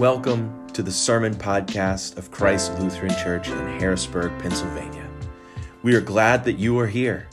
Welcome 0.00 0.66
to 0.68 0.82
the 0.82 0.90
Sermon 0.90 1.34
Podcast 1.34 2.16
of 2.16 2.30
Christ 2.30 2.72
Lutheran 2.78 3.14
Church 3.22 3.48
in 3.48 3.78
Harrisburg, 3.78 4.32
Pennsylvania. 4.40 5.06
We 5.82 5.94
are 5.94 6.00
glad 6.00 6.42
that 6.46 6.54
you 6.54 6.78
are 6.78 6.86
here. 6.86 7.28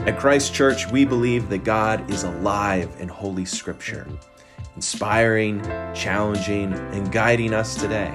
At 0.00 0.18
Christ 0.18 0.52
Church, 0.52 0.86
we 0.90 1.06
believe 1.06 1.48
that 1.48 1.64
God 1.64 2.10
is 2.10 2.24
alive 2.24 2.94
in 2.98 3.08
Holy 3.08 3.46
Scripture, 3.46 4.06
inspiring, 4.74 5.62
challenging, 5.94 6.74
and 6.74 7.10
guiding 7.10 7.54
us 7.54 7.76
today. 7.76 8.14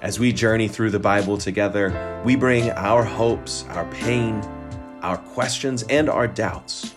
As 0.00 0.18
we 0.18 0.32
journey 0.32 0.66
through 0.66 0.92
the 0.92 0.98
Bible 0.98 1.36
together, 1.36 2.22
we 2.24 2.36
bring 2.36 2.70
our 2.70 3.04
hopes, 3.04 3.66
our 3.68 3.84
pain, 3.90 4.36
our 5.02 5.18
questions, 5.18 5.82
and 5.90 6.08
our 6.08 6.26
doubts, 6.26 6.94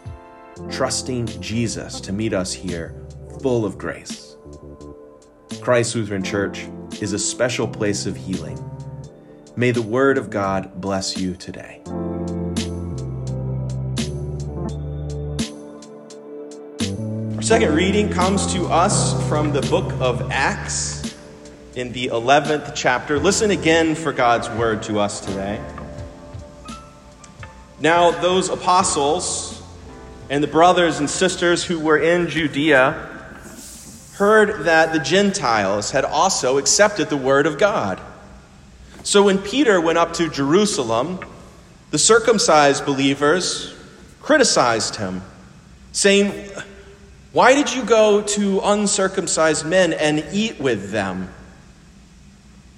trusting 0.71 1.25
Jesus 1.41 1.99
to 1.99 2.13
meet 2.13 2.31
us 2.31 2.53
here 2.53 2.95
full 3.41 3.66
of 3.66 3.77
grace. 3.77 4.28
Christ 5.61 5.93
Lutheran 5.93 6.23
Church 6.23 6.67
is 7.01 7.11
a 7.11 7.19
special 7.19 7.67
place 7.67 8.05
of 8.05 8.15
healing. 8.15 8.57
May 9.57 9.71
the 9.71 9.81
Word 9.81 10.17
of 10.17 10.29
God 10.29 10.79
bless 10.79 11.17
you 11.17 11.35
today. 11.35 11.81
Our 17.35 17.41
second 17.41 17.75
reading 17.75 18.09
comes 18.09 18.51
to 18.53 18.67
us 18.67 19.27
from 19.27 19.51
the 19.51 19.61
book 19.63 19.91
of 19.99 20.31
Acts 20.31 21.13
in 21.75 21.91
the 21.91 22.07
11th 22.07 22.73
chapter. 22.73 23.19
Listen 23.19 23.51
again 23.51 23.95
for 23.95 24.13
God's 24.13 24.49
Word 24.51 24.81
to 24.83 24.99
us 24.99 25.19
today. 25.19 25.61
Now, 27.81 28.11
those 28.11 28.49
apostles 28.49 29.61
and 30.29 30.41
the 30.41 30.47
brothers 30.47 30.99
and 30.99 31.09
sisters 31.09 31.66
who 31.66 31.79
were 31.81 31.97
in 31.97 32.29
Judea 32.29 33.19
heard 34.20 34.66
that 34.66 34.92
the 34.92 35.00
Gentiles 35.00 35.92
had 35.92 36.03
also 36.03 36.58
accepted 36.58 37.09
the 37.09 37.16
word 37.16 37.48
of 37.48 37.58
God. 37.58 38.02
So 39.03 39.23
when 39.23 39.38
Peter 39.38 39.80
went 39.80 39.98
up 39.98 40.12
to 40.16 40.28
Jerusalem, 40.28 41.20
the 41.92 41.98
circumcised 41.98 42.86
believers 42.86 43.73
criticized 44.22 44.97
him, 44.97 45.22
saying, 45.94 46.52
Why 47.31 47.56
did 47.56 47.73
you 47.73 47.86
go 47.86 48.22
to 48.22 48.59
uncircumcised 48.59 49.66
men 49.66 49.94
and 49.94 50.25
eat 50.34 50.59
with 50.59 50.92
them? 50.92 51.34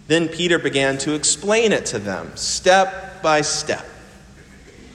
Then 0.08 0.28
Peter 0.28 0.60
began 0.60 1.00
to 1.00 1.16
explain 1.16 1.72
it 1.72 1.88
to 1.88 1.98
them, 1.98 2.34
step 2.36 3.24
by 3.24 3.42
step. 3.42 3.84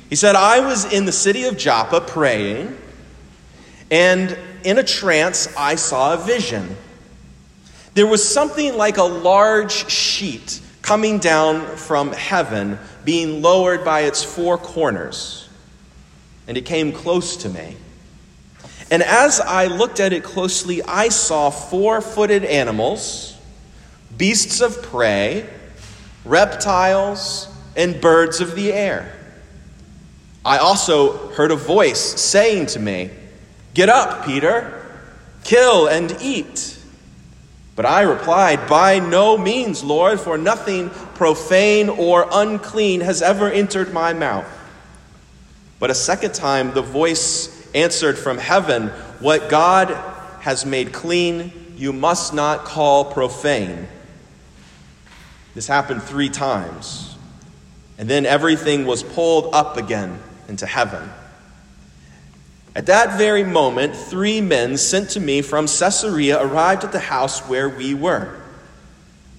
He 0.09 0.15
said, 0.15 0.37
I 0.37 0.61
was 0.61 0.85
in 0.93 1.07
the 1.07 1.13
city 1.13 1.43
of 1.45 1.59
Joppa 1.59 2.03
praying, 2.03 2.79
and 3.91 4.39
in 4.67 4.78
a 4.78 4.83
trance, 4.83 5.47
I 5.56 5.77
saw 5.77 6.14
a 6.14 6.17
vision. 6.17 6.77
There 7.95 8.06
was 8.06 8.28
something 8.28 8.77
like 8.77 8.97
a 8.97 9.05
large 9.05 9.89
sheet 9.89 10.61
coming 10.83 11.20
down 11.20 11.64
from 11.77 12.12
heaven, 12.12 12.77
being 13.05 13.42
lowered 13.42 13.84
by 13.84 14.00
its 14.00 14.25
four 14.25 14.59
corners. 14.59 15.48
And 16.48 16.56
it 16.56 16.67
came 16.67 16.91
close 16.91 17.37
to 17.39 17.48
me. 17.48 17.77
And 18.91 19.05
as 19.05 19.41
I 19.41 19.67
looked 19.67 20.00
at 20.00 20.12
it 20.12 20.25
closely, 20.25 20.83
I 20.83 21.11
saw 21.11 21.50
four 21.50 22.00
footed 22.00 22.44
animals, 22.44 23.39
beasts 24.19 24.61
of 24.61 24.83
prey, 24.83 25.48
reptiles, 26.25 27.47
and 27.77 28.00
birds 28.00 28.41
of 28.41 28.56
the 28.56 28.72
air. 28.72 29.17
I 30.44 30.59
also 30.59 31.28
heard 31.34 31.53
a 31.53 31.56
voice 31.56 32.00
saying 32.21 32.66
to 32.66 32.81
me, 32.81 33.10
Get 33.76 33.91
up, 33.91 34.25
Peter, 34.25 34.82
kill 35.44 35.87
and 35.87 36.16
eat. 36.22 36.78
But 37.75 37.84
I 37.84 38.00
replied, 38.00 38.70
By 38.70 39.00
no 39.00 39.37
means, 39.37 39.84
Lord, 39.84 40.19
for 40.19 40.38
nothing 40.38 40.88
profane 40.88 41.91
or 41.91 42.26
unclean 42.32 43.03
has 43.03 43.20
ever 43.20 43.50
entered 43.50 43.92
my 43.92 44.14
mouth. 44.14 44.48
But 45.78 45.91
a 45.91 45.94
second 45.94 46.32
time 46.32 46.72
the 46.72 46.81
voice 46.81 47.70
answered 47.75 48.16
from 48.16 48.38
heaven, 48.38 48.88
What 49.20 49.50
God 49.50 49.91
has 50.41 50.64
made 50.64 50.94
clean, 50.94 51.75
you 51.76 51.93
must 51.93 52.32
not 52.32 52.64
call 52.64 53.12
profane. 53.12 53.88
This 55.54 55.66
happened 55.66 56.03
three 56.03 56.31
times. 56.31 57.14
And 57.98 58.08
then 58.08 58.25
everything 58.25 58.87
was 58.87 59.03
pulled 59.03 59.54
up 59.54 59.76
again 59.76 60.19
into 60.48 60.64
heaven. 60.64 61.10
At 62.76 62.84
that 62.87 63.16
very 63.16 63.42
moment, 63.42 63.97
three 63.97 64.42
men 64.42 64.76
sent 64.76 65.09
to 65.10 65.20
me 65.20 65.41
from 65.41 65.66
Caesarea 65.66 66.38
arrived 66.38 66.84
at 66.84 66.92
the 66.92 67.00
house 67.00 67.41
where 67.48 67.70
we 67.70 67.94
were. 67.94 68.38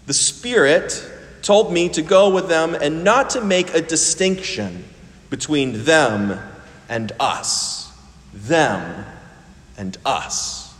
The 0.07 0.13
Spirit 0.15 1.07
told 1.43 1.71
me 1.71 1.87
to 1.89 2.01
go 2.01 2.33
with 2.33 2.49
them 2.49 2.73
and 2.73 3.03
not 3.03 3.29
to 3.31 3.41
make 3.41 3.75
a 3.75 3.81
distinction 3.81 4.85
between 5.29 5.85
them 5.85 6.39
and 6.89 7.11
us. 7.19 7.91
Them 8.33 9.05
and 9.77 9.95
us. 10.03 10.73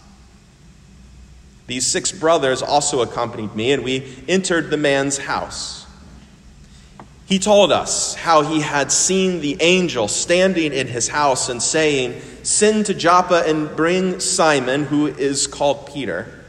These 1.68 1.86
six 1.86 2.12
brothers 2.12 2.64
also 2.64 3.02
accompanied 3.02 3.56
me, 3.56 3.72
and 3.72 3.84
we 3.84 4.16
entered 4.28 4.72
the 4.72 4.78
man's 4.78 5.20
house. 5.20 5.86
He 7.28 7.40
told 7.40 7.74
us 7.74 8.16
how 8.16 8.42
he 8.42 8.62
had 8.62 8.90
seen 8.90 9.42
the 9.42 9.58
angel 9.60 10.08
standing 10.08 10.72
in 10.72 10.88
his 10.88 11.10
house 11.10 11.50
and 11.50 11.62
saying, 11.62 12.22
Send 12.44 12.86
to 12.86 12.94
Joppa 12.94 13.44
and 13.46 13.76
bring 13.76 14.22
Simon, 14.22 14.86
who 14.86 15.08
is 15.08 15.46
called 15.46 15.88
Peter, 15.88 16.46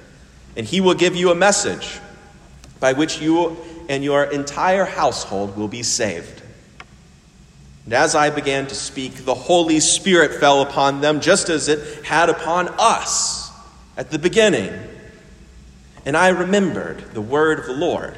and 0.56 0.64
he 0.64 0.80
will 0.80 0.94
give 0.94 1.16
you 1.16 1.32
a 1.32 1.34
message 1.34 1.98
by 2.78 2.92
which 2.92 3.20
you 3.20 3.56
and 3.88 4.04
your 4.04 4.22
entire 4.24 4.84
household 4.84 5.56
will 5.56 5.66
be 5.66 5.82
saved. 5.82 6.42
And 7.84 7.92
as 7.92 8.14
I 8.14 8.30
began 8.30 8.68
to 8.68 8.74
speak, 8.76 9.24
the 9.24 9.34
Holy 9.34 9.80
Spirit 9.80 10.38
fell 10.38 10.62
upon 10.62 11.00
them 11.00 11.20
just 11.20 11.48
as 11.48 11.66
it 11.66 12.04
had 12.04 12.28
upon 12.28 12.68
us 12.78 13.50
at 13.96 14.12
the 14.12 14.18
beginning. 14.18 14.72
And 16.06 16.16
I 16.16 16.28
remembered 16.28 17.14
the 17.14 17.20
word 17.20 17.58
of 17.58 17.66
the 17.66 17.72
Lord 17.72 18.16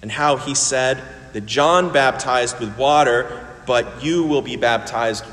and 0.00 0.10
how 0.10 0.36
he 0.36 0.54
said, 0.54 1.02
that 1.32 1.46
John 1.46 1.92
baptized 1.92 2.58
with 2.58 2.76
water, 2.76 3.46
but 3.66 4.02
you 4.02 4.24
will 4.24 4.42
be 4.42 4.56
baptized 4.56 5.24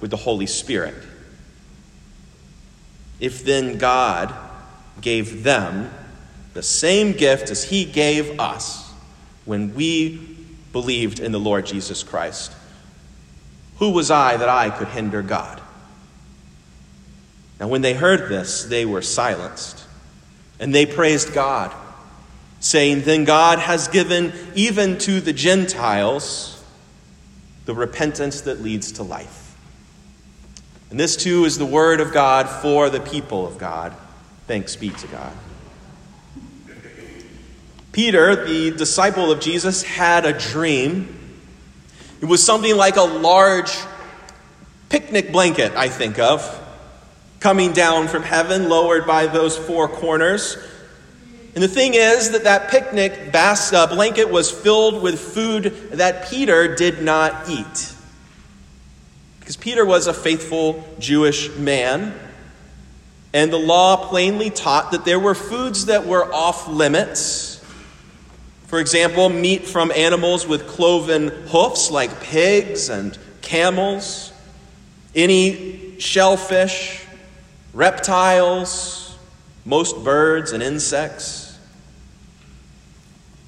with 0.00 0.10
the 0.10 0.16
Holy 0.16 0.46
Spirit. 0.46 0.94
If 3.20 3.44
then 3.44 3.78
God 3.78 4.34
gave 5.00 5.42
them 5.44 5.90
the 6.54 6.62
same 6.62 7.12
gift 7.12 7.50
as 7.50 7.64
he 7.64 7.84
gave 7.84 8.40
us 8.40 8.90
when 9.44 9.74
we 9.74 10.36
believed 10.72 11.20
in 11.20 11.32
the 11.32 11.40
Lord 11.40 11.66
Jesus 11.66 12.02
Christ, 12.02 12.52
who 13.78 13.90
was 13.90 14.10
I 14.10 14.36
that 14.36 14.48
I 14.48 14.70
could 14.70 14.88
hinder 14.88 15.22
God? 15.22 15.60
Now, 17.60 17.68
when 17.68 17.82
they 17.82 17.94
heard 17.94 18.28
this, 18.28 18.64
they 18.64 18.84
were 18.84 19.02
silenced, 19.02 19.84
and 20.58 20.74
they 20.74 20.84
praised 20.84 21.32
God 21.32 21.72
saying, 22.62 23.02
Then 23.02 23.24
God 23.24 23.58
has 23.58 23.88
given 23.88 24.32
even 24.54 24.96
to 24.98 25.20
the 25.20 25.32
Gentiles 25.32 26.64
the 27.66 27.74
repentance 27.74 28.42
that 28.42 28.62
leads 28.62 28.92
to 28.92 29.02
life. 29.02 29.56
And 30.90 30.98
this 30.98 31.16
too 31.16 31.44
is 31.44 31.58
the 31.58 31.66
word 31.66 32.00
of 32.00 32.12
God 32.12 32.48
for 32.48 32.88
the 32.88 33.00
people 33.00 33.46
of 33.46 33.58
God. 33.58 33.94
Thanks 34.46 34.76
be 34.76 34.90
to 34.90 35.06
God. 35.08 35.32
Peter, 37.92 38.46
the 38.46 38.70
disciple 38.70 39.30
of 39.30 39.40
Jesus, 39.40 39.82
had 39.82 40.24
a 40.24 40.32
dream. 40.32 41.18
It 42.20 42.26
was 42.26 42.44
something 42.44 42.76
like 42.76 42.96
a 42.96 43.02
large 43.02 43.72
picnic 44.88 45.32
blanket, 45.32 45.72
I 45.74 45.88
think 45.88 46.18
of, 46.18 46.42
coming 47.40 47.72
down 47.72 48.08
from 48.08 48.22
heaven, 48.22 48.68
lowered 48.68 49.06
by 49.06 49.26
those 49.26 49.56
four 49.56 49.88
corners. 49.88 50.56
And 51.54 51.62
the 51.62 51.68
thing 51.68 51.94
is 51.94 52.30
that 52.30 52.44
that 52.44 52.70
picnic 52.70 53.30
bas- 53.30 53.72
uh, 53.72 53.86
blanket 53.86 54.30
was 54.30 54.50
filled 54.50 55.02
with 55.02 55.20
food 55.20 55.64
that 55.92 56.28
Peter 56.30 56.74
did 56.74 57.02
not 57.02 57.48
eat. 57.48 57.94
Because 59.40 59.56
Peter 59.56 59.84
was 59.84 60.06
a 60.06 60.14
faithful 60.14 60.82
Jewish 60.98 61.50
man, 61.56 62.14
and 63.34 63.52
the 63.52 63.58
law 63.58 64.08
plainly 64.08 64.50
taught 64.50 64.92
that 64.92 65.04
there 65.04 65.20
were 65.20 65.34
foods 65.34 65.86
that 65.86 66.06
were 66.06 66.32
off 66.32 66.68
limits. 66.68 67.62
For 68.68 68.78
example, 68.78 69.28
meat 69.28 69.66
from 69.66 69.90
animals 69.90 70.46
with 70.46 70.66
cloven 70.66 71.28
hoofs, 71.48 71.90
like 71.90 72.22
pigs 72.22 72.88
and 72.88 73.18
camels, 73.42 74.32
any 75.14 75.98
shellfish, 75.98 77.04
reptiles, 77.74 79.01
most 79.64 80.02
birds 80.04 80.52
and 80.52 80.62
insects. 80.62 81.58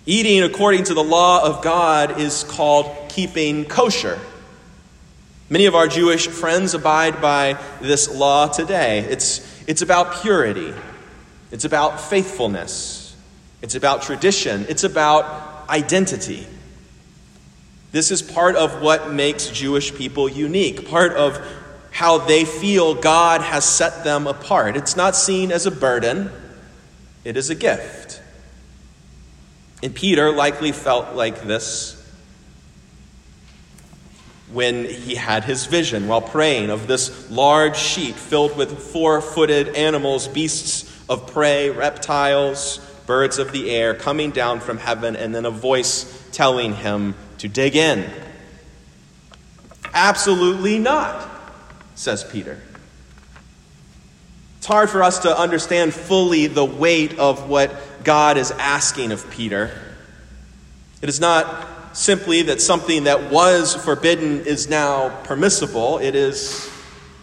Eating 0.06 0.43
according 0.43 0.84
to 0.84 0.94
the 0.94 1.02
law 1.02 1.44
of 1.44 1.62
God 1.62 2.20
is 2.20 2.44
called 2.44 2.94
keeping 3.08 3.64
kosher. 3.64 4.19
Many 5.49 5.66
of 5.66 5.75
our 5.75 5.88
Jewish 5.88 6.26
friends 6.26 6.75
abide 6.75 7.20
by 7.20 7.58
this 7.81 8.14
law 8.14 8.49
today. 8.49 9.00
It's, 9.00 9.40
it's 9.66 9.82
about 9.82 10.22
purity, 10.22 10.72
It's 11.50 11.64
about 11.64 12.00
faithfulness. 12.00 13.17
It's 13.62 13.75
about 13.75 14.02
tradition. 14.02 14.67
It's 14.69 14.84
about 14.84 15.69
identity. 15.70 16.46
This 17.93 18.10
is 18.10 18.20
part 18.20 18.56
of 18.56 18.82
what 18.82 19.12
makes 19.12 19.46
Jewish 19.49 19.94
people 19.94 20.28
unique, 20.28 20.88
part 20.88 21.12
of 21.12 21.40
how 21.94 22.19
they 22.19 22.44
feel 22.44 22.93
God 22.93 23.41
has 23.41 23.64
set 23.64 24.02
them 24.02 24.26
apart. 24.26 24.76
It's 24.76 24.96
not 24.96 25.14
seen 25.14 25.52
as 25.52 25.64
a 25.64 25.70
burden, 25.70 26.29
it 27.23 27.37
is 27.37 27.50
a 27.50 27.55
gift. 27.55 28.20
And 29.81 29.94
Peter 29.94 30.32
likely 30.32 30.73
felt 30.73 31.14
like 31.14 31.43
this 31.43 31.93
when 34.52 34.87
he 34.87 35.14
had 35.14 35.44
his 35.44 35.67
vision 35.67 36.08
while 36.08 36.20
praying 36.20 36.70
of 36.70 36.88
this 36.88 37.31
large 37.31 37.76
sheet 37.76 38.17
filled 38.17 38.56
with 38.56 38.76
four 38.76 39.20
footed 39.20 39.69
animals, 39.76 40.26
beasts 40.26 40.93
of 41.08 41.32
prey, 41.32 41.70
reptiles, 41.70 42.79
birds 43.06 43.38
of 43.38 43.52
the 43.52 43.70
air 43.70 43.94
coming 43.94 44.32
down 44.32 44.58
from 44.58 44.79
heaven, 44.79 45.14
and 45.14 45.32
then 45.32 45.44
a 45.44 45.50
voice 45.50 46.29
telling 46.32 46.75
him 46.75 47.14
to 47.38 47.46
dig 47.46 47.76
in. 47.76 48.05
Absolutely 49.93 50.81
not, 50.81 51.33
says 51.94 52.25
Peter. 52.25 52.61
It's 54.58 54.67
hard 54.67 54.91
for 54.91 55.02
us 55.02 55.20
to 55.20 55.38
understand 55.38 55.93
fully 55.93 56.46
the 56.46 56.64
weight 56.64 57.19
of 57.19 57.49
what 57.49 58.05
God 58.05 58.37
is 58.37 58.50
asking 58.50 59.12
of 59.12 59.31
Peter. 59.31 59.70
It 61.02 61.08
is 61.08 61.20
not 61.20 61.96
simply 61.96 62.43
that 62.43 62.61
something 62.61 63.05
that 63.05 63.31
was 63.31 63.75
forbidden 63.75 64.41
is 64.46 64.69
now 64.69 65.11
permissible, 65.25 65.99
it 65.99 66.14
is 66.14 66.70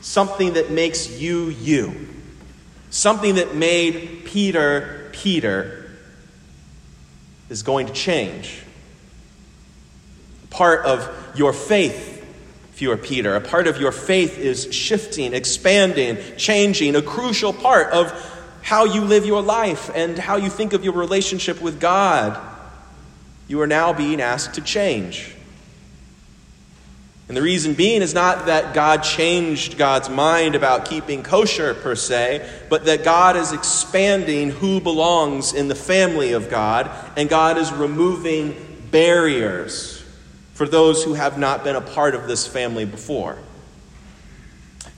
something 0.02 0.54
that 0.54 0.72
makes 0.72 1.20
you 1.20 1.50
you. 1.50 2.08
Something 2.90 3.36
that 3.36 3.56
made 3.56 4.26
Peter 4.26 5.10
Peter 5.12 5.92
is 7.50 7.64
going 7.64 7.88
to 7.88 7.94
change. 7.94 8.64
Part 10.50 10.86
of 10.86 11.34
your 11.36 11.54
faith, 11.54 12.11
you 12.82 12.92
are 12.92 12.98
Peter, 12.98 13.36
a 13.36 13.42
part 13.42 13.68
of 13.68 13.80
your 13.80 13.92
faith 13.92 14.38
is 14.38 14.74
shifting, 14.74 15.34
expanding, 15.34 16.18
changing, 16.38 16.96
a 16.96 17.02
crucial 17.02 17.54
part 17.54 17.92
of 17.94 18.12
how 18.62 18.86
you 18.86 19.02
live 19.02 19.26
your 19.26 19.42
life 19.42 19.90
and 19.94 20.18
how 20.18 20.36
you 20.36 20.50
think 20.50 20.74
of 20.74 20.84
your 20.84 20.94
relationship 20.94 21.62
with 21.62 21.80
God. 21.80 22.40
You 23.48 23.62
are 23.62 23.68
now 23.68 23.94
being 23.94 24.22
asked 24.22 24.56
to 24.56 24.62
change. 24.62 25.36
And 27.28 27.38
the 27.38 27.42
reason 27.42 27.76
being 27.76 28.02
is 28.02 28.14
not 28.14 28.48
that 28.48 28.74
God 28.74 29.04
changed 29.04 29.78
God's 29.78 30.10
mind 30.10 30.54
about 30.54 30.86
keeping 30.86 31.24
kosher 31.24 31.74
per 31.74 31.96
se, 31.96 32.48
but 32.70 32.86
that 32.86 33.06
God 33.06 33.38
is 33.38 33.54
expanding 33.54 34.50
who 34.50 34.82
belongs 34.82 35.54
in 35.54 35.70
the 35.70 35.76
family 35.76 36.34
of 36.34 36.50
God, 36.50 36.92
and 37.16 37.30
God 37.30 37.58
is 37.58 37.72
removing 37.72 38.56
barriers 38.92 39.91
for 40.54 40.68
those 40.68 41.04
who 41.04 41.14
have 41.14 41.38
not 41.38 41.64
been 41.64 41.76
a 41.76 41.82
part 41.82 42.16
of 42.16 42.28
this 42.28 42.46
family 42.46 42.86
before. 42.86 43.38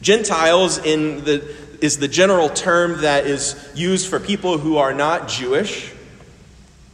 Gentiles 0.02 0.78
in 0.80 1.24
the, 1.24 1.56
is 1.82 1.98
the 1.98 2.08
general 2.08 2.50
term 2.50 3.02
that 3.02 3.26
is 3.26 3.56
used 3.74 4.08
for 4.08 4.20
people 4.20 4.58
who 4.58 4.78
are 4.78 4.94
not 4.94 5.28
Jewish. 5.28 5.92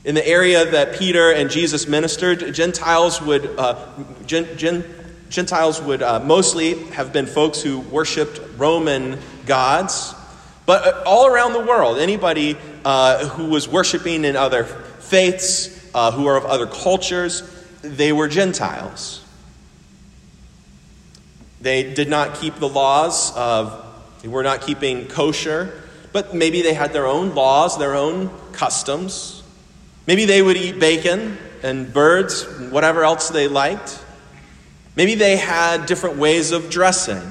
In 0.05 0.15
the 0.15 0.25
area 0.25 0.65
that 0.71 0.97
Peter 0.97 1.31
and 1.31 1.49
Jesus 1.49 1.87
ministered, 1.87 2.53
Gentiles 2.53 3.21
would, 3.21 3.45
uh, 3.57 3.87
gen, 4.25 4.57
gen, 4.57 4.83
Gentiles 5.29 5.81
would 5.81 6.01
uh, 6.01 6.19
mostly 6.19 6.75
have 6.91 7.11
been 7.11 7.25
folks 7.25 7.61
who 7.61 7.79
worshiped 7.79 8.39
Roman 8.57 9.19
gods. 9.45 10.15
But 10.65 10.87
uh, 10.87 11.03
all 11.05 11.27
around 11.27 11.53
the 11.53 11.65
world, 11.65 11.97
anybody 11.97 12.57
uh, 12.85 13.27
who 13.27 13.45
was 13.45 13.67
worshiping 13.67 14.23
in 14.23 14.35
other 14.35 14.63
faiths, 14.63 15.89
uh, 15.93 16.11
who 16.11 16.27
are 16.27 16.37
of 16.37 16.45
other 16.45 16.67
cultures, 16.67 17.41
they 17.81 18.11
were 18.11 18.27
Gentiles. 18.27 19.25
They 21.61 21.93
did 21.93 22.09
not 22.09 22.35
keep 22.35 22.55
the 22.55 22.69
laws 22.69 23.35
of, 23.35 23.85
they 24.21 24.27
were 24.27 24.43
not 24.43 24.61
keeping 24.61 25.07
kosher, 25.07 25.81
but 26.11 26.33
maybe 26.33 26.61
they 26.61 26.73
had 26.73 26.93
their 26.93 27.05
own 27.05 27.35
laws, 27.35 27.77
their 27.77 27.95
own 27.95 28.29
customs. 28.51 29.43
Maybe 30.07 30.25
they 30.25 30.41
would 30.41 30.57
eat 30.57 30.79
bacon 30.79 31.37
and 31.61 31.93
birds 31.93 32.45
whatever 32.71 33.03
else 33.03 33.29
they 33.29 33.47
liked. 33.47 34.03
Maybe 34.95 35.15
they 35.15 35.37
had 35.37 35.85
different 35.85 36.17
ways 36.17 36.51
of 36.51 36.69
dressing. 36.69 37.21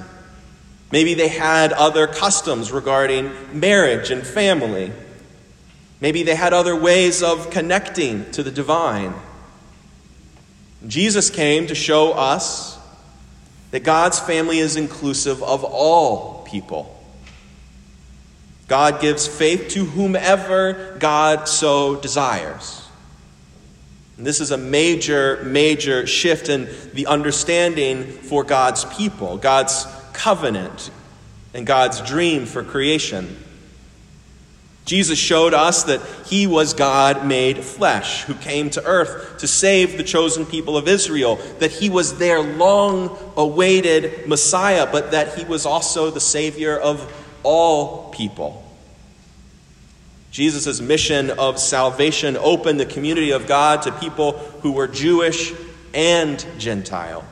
Maybe 0.93 1.15
they 1.15 1.29
had 1.29 1.73
other 1.73 2.07
customs 2.07 2.73
regarding 2.73 3.33
marriage 3.59 4.11
and 4.11 4.27
family. 4.27 4.93
Maybe 6.01 6.23
they 6.23 6.35
had 6.35 6.53
other 6.53 6.77
ways 6.77 7.23
of 7.23 7.51
connecting 7.51 8.31
to 8.33 8.43
the 8.43 8.51
divine. 8.51 9.15
Jesus 10.87 11.31
came 11.31 11.67
to 11.67 11.75
show 11.75 12.13
us 12.13 12.79
that 13.71 13.81
God's 13.81 14.21
family 14.21 14.59
is 14.59 14.77
inclusive 14.77 15.43
of 15.43 15.65
all 15.65 16.45
people. 16.45 16.95
God 18.69 19.01
gives 19.01 19.27
faith 19.27 19.71
to 19.71 19.85
whomever 19.85 20.97
God 20.99 21.49
so 21.49 21.97
desires. 21.97 22.87
And 24.19 24.27
this 24.27 24.41
is 24.41 24.51
a 24.51 24.57
major, 24.57 25.43
major 25.45 26.07
shift 26.07 26.49
in 26.49 26.69
the 26.93 27.07
understanding 27.07 28.05
for 28.05 28.45
God's 28.45 28.85
people, 28.85 29.39
God's 29.39 29.87
covenant, 30.13 30.91
and 31.55 31.67
God's 31.67 32.01
dream 32.03 32.45
for 32.45 32.63
creation. 32.63 33.37
Jesus 34.89 35.19
showed 35.19 35.53
us 35.53 35.83
that 35.83 36.01
he 36.25 36.47
was 36.47 36.73
God 36.73 37.27
made 37.27 37.63
flesh, 37.63 38.23
who 38.23 38.33
came 38.33 38.71
to 38.71 38.83
earth 38.87 39.37
to 39.37 39.47
save 39.47 39.99
the 39.99 40.03
chosen 40.03 40.47
people 40.47 40.79
of 40.79 40.89
Israel, 40.89 41.37
that 41.59 41.71
he 41.71 41.91
was 41.91 42.17
their 42.17 42.41
long 42.41 43.19
awaited 43.37 44.27
Messiah, 44.27 44.89
but 44.91 45.11
that 45.11 45.37
he 45.37 45.45
was 45.45 45.67
also 45.67 46.11
the 46.11 46.23
Savior 46.23 46.75
of 46.75 47.13
all 47.43 48.11
people. 48.13 48.65
Jesus' 50.31 50.81
mission 50.81 51.33
of 51.33 51.59
salvation 51.59 52.39
opened 52.39 52.81
the 52.81 52.87
community 52.87 53.33
of 53.33 53.47
God 53.47 53.83
to 53.83 53.93
people 53.93 54.39
who 54.63 54.73
were 54.73 54.89
Jewish 54.89 55.53
and 55.93 56.43
Gentile. 56.57 57.27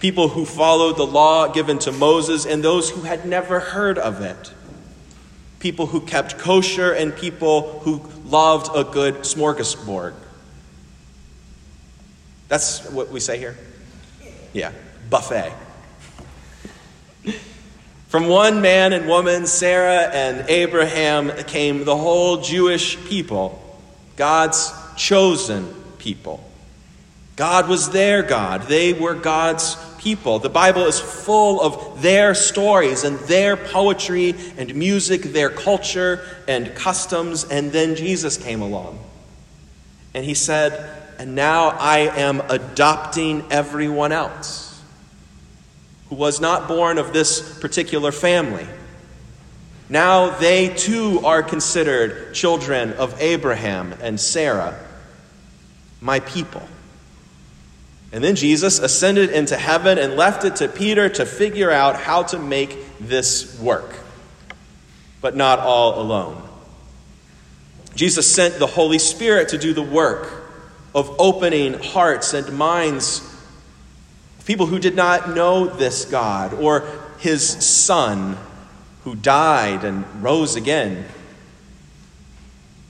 People 0.00 0.30
who 0.30 0.44
followed 0.44 0.96
the 0.96 1.06
law 1.06 1.46
given 1.52 1.78
to 1.78 1.92
Moses 1.92 2.44
and 2.44 2.64
those 2.64 2.90
who 2.90 3.02
had 3.02 3.24
never 3.24 3.60
heard 3.60 3.98
of 3.98 4.20
it. 4.20 4.53
People 5.64 5.86
who 5.86 6.02
kept 6.02 6.36
kosher 6.36 6.92
and 6.92 7.16
people 7.16 7.80
who 7.84 8.02
loved 8.26 8.76
a 8.76 8.84
good 8.84 9.14
smorgasbord. 9.20 10.12
That's 12.48 12.86
what 12.90 13.08
we 13.08 13.18
say 13.18 13.38
here? 13.38 13.56
Yeah, 14.52 14.72
buffet. 15.08 15.54
From 18.08 18.28
one 18.28 18.60
man 18.60 18.92
and 18.92 19.08
woman, 19.08 19.46
Sarah 19.46 20.10
and 20.12 20.50
Abraham, 20.50 21.30
came 21.44 21.86
the 21.86 21.96
whole 21.96 22.42
Jewish 22.42 23.02
people, 23.06 23.80
God's 24.16 24.70
chosen 24.98 25.74
people. 25.96 26.44
God 27.36 27.70
was 27.70 27.88
their 27.88 28.22
God. 28.22 28.64
They 28.64 28.92
were 28.92 29.14
God's 29.14 29.78
people. 30.04 30.38
The 30.38 30.50
Bible 30.50 30.82
is 30.82 31.00
full 31.00 31.62
of 31.62 32.02
their 32.02 32.34
stories 32.34 33.04
and 33.04 33.18
their 33.20 33.56
poetry 33.56 34.34
and 34.58 34.74
music, 34.74 35.22
their 35.22 35.48
culture 35.48 36.20
and 36.46 36.74
customs. 36.74 37.44
And 37.44 37.72
then 37.72 37.96
Jesus 37.96 38.36
came 38.36 38.60
along. 38.60 38.98
And 40.12 40.22
he 40.22 40.34
said, 40.34 40.72
And 41.18 41.34
now 41.34 41.70
I 41.70 42.00
am 42.00 42.42
adopting 42.50 43.46
everyone 43.50 44.12
else 44.12 44.78
who 46.10 46.16
was 46.16 46.38
not 46.38 46.68
born 46.68 46.98
of 46.98 47.14
this 47.14 47.58
particular 47.58 48.12
family. 48.12 48.66
Now 49.88 50.38
they 50.38 50.68
too 50.68 51.22
are 51.24 51.42
considered 51.42 52.34
children 52.34 52.92
of 52.92 53.18
Abraham 53.22 53.94
and 54.02 54.20
Sarah, 54.20 54.78
my 56.02 56.20
people. 56.20 56.62
And 58.14 58.22
then 58.22 58.36
Jesus 58.36 58.78
ascended 58.78 59.30
into 59.30 59.56
heaven 59.56 59.98
and 59.98 60.14
left 60.14 60.44
it 60.44 60.54
to 60.56 60.68
Peter 60.68 61.08
to 61.08 61.26
figure 61.26 61.72
out 61.72 61.96
how 61.96 62.22
to 62.22 62.38
make 62.38 62.78
this 63.00 63.58
work, 63.58 63.92
but 65.20 65.34
not 65.34 65.58
all 65.58 66.00
alone. 66.00 66.40
Jesus 67.96 68.32
sent 68.32 68.60
the 68.60 68.68
Holy 68.68 69.00
Spirit 69.00 69.48
to 69.48 69.58
do 69.58 69.74
the 69.74 69.82
work 69.82 70.30
of 70.94 71.12
opening 71.18 71.74
hearts 71.74 72.34
and 72.34 72.56
minds 72.56 73.20
people 74.44 74.66
who 74.66 74.78
did 74.78 74.94
not 74.94 75.34
know 75.34 75.66
this 75.66 76.04
God 76.04 76.54
or 76.54 76.86
his 77.18 77.44
Son 77.44 78.36
who 79.02 79.16
died 79.16 79.82
and 79.82 80.04
rose 80.22 80.54
again. 80.54 81.04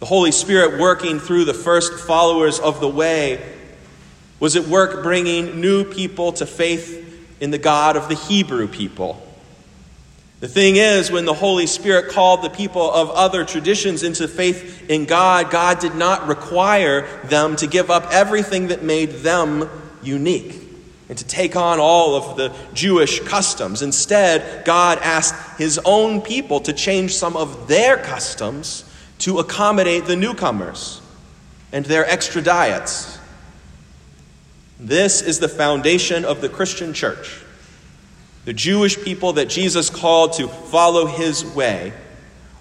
The 0.00 0.07
Holy 0.07 0.33
Spirit 0.33 0.78
working 0.78 1.19
through 1.19 1.47
the 1.47 1.54
first 1.54 1.95
followers 2.07 2.61
of 2.61 2.81
the 2.81 2.88
way 2.88 3.54
was 4.40 4.56
at 4.56 4.66
work 4.66 5.02
bringing 5.02 5.60
new 5.60 5.84
people 5.84 6.32
to 6.32 6.46
faith 6.46 7.00
in 7.40 7.50
the 7.50 7.58
God 7.58 7.96
of 7.96 8.08
the 8.08 8.14
Hebrew 8.14 8.68
people. 8.68 9.20
The 10.40 10.48
thing 10.48 10.76
is, 10.76 11.10
when 11.10 11.24
the 11.24 11.32
Holy 11.32 11.66
Spirit 11.66 12.12
called 12.12 12.42
the 12.42 12.50
people 12.50 12.90
of 12.92 13.08
other 13.10 13.44
traditions 13.44 14.02
into 14.02 14.28
faith 14.28 14.90
in 14.90 15.06
God, 15.06 15.50
God 15.50 15.78
did 15.78 15.94
not 15.94 16.26
require 16.28 17.06
them 17.24 17.56
to 17.56 17.66
give 17.66 17.90
up 17.90 18.08
everything 18.10 18.68
that 18.68 18.82
made 18.82 19.10
them 19.22 19.70
unique 20.02 20.60
and 21.08 21.16
to 21.16 21.24
take 21.24 21.56
on 21.56 21.78
all 21.80 22.14
of 22.14 22.36
the 22.36 22.54
Jewish 22.74 23.20
customs. 23.20 23.82
Instead, 23.82 24.64
God 24.64 24.98
asked 25.00 25.58
his 25.58 25.80
own 25.84 26.20
people 26.20 26.60
to 26.60 26.72
change 26.72 27.14
some 27.14 27.36
of 27.36 27.68
their 27.68 27.96
customs 27.96 28.84
to 29.20 29.38
accommodate 29.38 30.06
the 30.06 30.16
newcomers 30.16 31.00
and 31.72 31.86
their 31.86 32.04
extra 32.06 32.42
diets. 32.42 33.13
This 34.78 35.23
is 35.23 35.38
the 35.38 35.49
foundation 35.49 36.25
of 36.25 36.40
the 36.40 36.49
Christian 36.49 36.93
church. 36.95 37.43
The 38.45 38.52
Jewish 38.52 39.02
people 39.02 39.35
that 39.35 39.49
Jesus 39.49 39.88
called 39.88 40.35
to 40.35 40.49
follow 40.49 41.07
his 41.07 41.45
way 41.45 41.93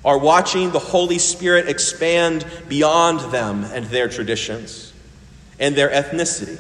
are 0.06 0.18
watching 0.18 0.72
the 0.72 0.80
Holy 0.80 1.18
Spirit 1.18 1.68
expand 1.68 2.46
beyond 2.68 3.32
them 3.32 3.64
and 3.64 3.86
their 3.86 4.08
traditions 4.08 4.94
and 5.60 5.76
their 5.76 5.90
ethnicity. 5.90 6.60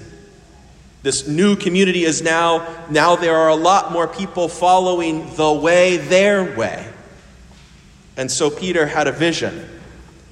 This 1.04 1.28
new 1.28 1.56
community 1.56 2.06
is 2.06 2.22
now, 2.22 2.86
now 2.90 3.16
there 3.18 3.36
are 3.36 3.50
a 3.50 3.56
lot 3.56 3.92
more 3.92 4.08
people 4.08 4.48
following 4.48 5.36
the 5.36 5.52
way, 5.52 5.98
their 5.98 6.56
way. 6.56 6.88
And 8.16 8.32
so 8.32 8.50
Peter 8.50 8.86
had 8.86 9.08
a 9.08 9.12
vision 9.12 9.70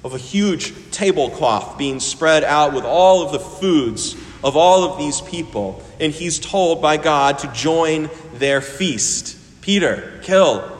of 0.02 0.14
a 0.14 0.18
huge 0.18 0.72
tablecloth 0.90 1.76
being 1.76 2.00
spread 2.00 2.42
out 2.42 2.72
with 2.72 2.84
all 2.84 3.22
of 3.24 3.32
the 3.32 3.38
foods 3.38 4.16
of 4.44 4.56
all 4.56 4.84
of 4.84 4.98
these 4.98 5.20
people. 5.20 5.82
And 6.00 6.12
he's 6.12 6.38
told 6.38 6.82
by 6.82 6.96
God 6.96 7.38
to 7.40 7.52
join 7.52 8.10
their 8.34 8.60
feast. 8.60 9.36
Peter, 9.62 10.20
kill, 10.22 10.70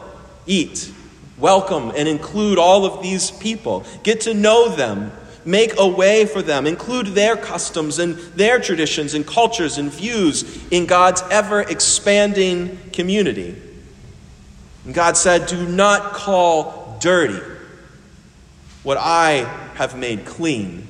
eat, 0.45 0.91
welcome, 1.37 1.91
and 1.95 2.07
include 2.07 2.57
all 2.57 2.85
of 2.85 3.01
these 3.01 3.31
people. 3.31 3.85
Get 4.03 4.21
to 4.21 4.33
know 4.33 4.69
them. 4.69 5.11
Make 5.45 5.73
a 5.77 5.87
way 5.87 6.25
for 6.25 6.41
them. 6.41 6.65
Include 6.65 7.07
their 7.07 7.35
customs 7.35 7.99
and 7.99 8.15
their 8.35 8.59
traditions 8.59 9.13
and 9.13 9.27
cultures 9.27 9.77
and 9.77 9.91
views 9.91 10.65
in 10.71 10.85
God's 10.85 11.21
ever 11.29 11.61
expanding 11.61 12.77
community. 12.93 13.55
And 14.85 14.93
God 14.93 15.17
said, 15.17 15.47
Do 15.47 15.67
not 15.67 16.13
call 16.13 16.97
dirty 16.99 17.41
what 18.83 18.97
I 18.97 19.45
have 19.75 19.97
made 19.97 20.25
clean. 20.25 20.87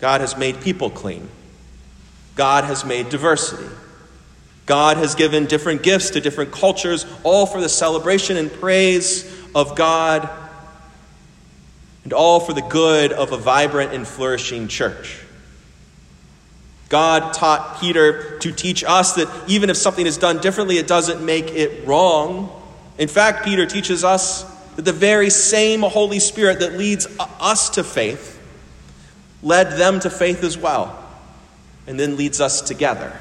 God 0.00 0.20
has 0.22 0.36
made 0.36 0.60
people 0.62 0.90
clean. 0.90 1.28
God 2.34 2.64
has 2.64 2.84
made 2.84 3.10
diversity. 3.10 3.68
God 4.66 4.96
has 4.96 5.14
given 5.14 5.46
different 5.46 5.82
gifts 5.82 6.10
to 6.10 6.20
different 6.20 6.52
cultures, 6.52 7.04
all 7.22 7.44
for 7.44 7.60
the 7.60 7.68
celebration 7.68 8.36
and 8.36 8.52
praise 8.52 9.30
of 9.54 9.76
God, 9.76 10.28
and 12.04 12.12
all 12.12 12.40
for 12.40 12.52
the 12.52 12.62
good 12.62 13.12
of 13.12 13.32
a 13.32 13.36
vibrant 13.36 13.92
and 13.92 14.06
flourishing 14.06 14.68
church. 14.68 15.20
God 16.88 17.34
taught 17.34 17.80
Peter 17.80 18.38
to 18.38 18.52
teach 18.52 18.82
us 18.82 19.14
that 19.14 19.28
even 19.48 19.70
if 19.70 19.76
something 19.76 20.06
is 20.06 20.16
done 20.16 20.38
differently, 20.38 20.78
it 20.78 20.88
doesn't 20.88 21.24
make 21.24 21.50
it 21.50 21.86
wrong. 21.86 22.50
In 22.98 23.06
fact, 23.06 23.44
Peter 23.44 23.66
teaches 23.66 24.02
us 24.02 24.44
that 24.76 24.84
the 24.84 24.92
very 24.92 25.30
same 25.30 25.82
Holy 25.82 26.18
Spirit 26.18 26.60
that 26.60 26.72
leads 26.72 27.06
us 27.18 27.70
to 27.70 27.84
faith 27.84 28.39
led 29.42 29.78
them 29.78 30.00
to 30.00 30.10
faith 30.10 30.44
as 30.44 30.56
well, 30.58 31.08
and 31.86 31.98
then 31.98 32.16
leads 32.16 32.40
us 32.40 32.60
together. 32.60 33.12